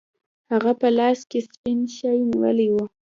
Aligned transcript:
هغه 0.51 0.71
په 0.79 0.87
لاس 0.97 1.19
کې 1.29 1.39
سپین 1.49 1.79
شی 1.95 2.17
نیولی 2.29 2.67
و. 2.73 2.77